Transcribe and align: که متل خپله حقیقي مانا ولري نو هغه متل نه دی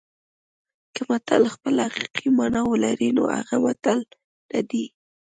که 0.93 1.01
متل 1.09 1.43
خپله 1.53 1.81
حقیقي 1.93 2.29
مانا 2.37 2.61
ولري 2.71 3.09
نو 3.17 3.23
هغه 3.37 3.55
متل 3.65 3.99
نه 4.51 4.61
دی 4.69 4.85